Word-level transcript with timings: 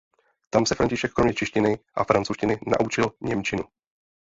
Tam 0.49 0.65
se 0.65 0.75
František 0.75 1.13
kromě 1.13 1.33
češtiny 1.33 1.79
a 1.95 2.03
francouzštiny 2.03 2.59
naučil 2.79 3.11
němčinu. 3.21 3.63